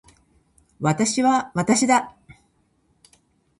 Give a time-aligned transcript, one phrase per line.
[0.79, 2.15] 私は私だ。